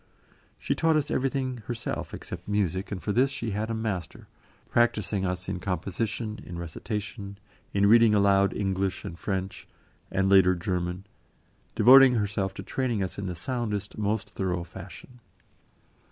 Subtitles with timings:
[0.57, 4.27] She taught us everything herself except music, and for this she had a master,
[4.71, 7.37] practising us in composition, in recitation,
[7.71, 9.67] in reading aloud English and French,
[10.09, 11.05] and later, German,
[11.75, 15.19] devoting herself to training us in the soundest, most thorough fashion.